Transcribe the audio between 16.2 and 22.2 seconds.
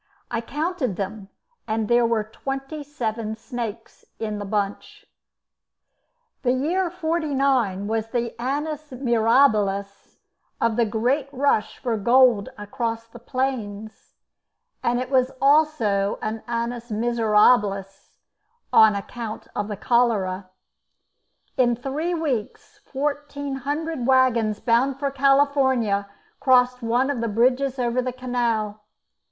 an 'annus miserabilis' on account of the cholera. In three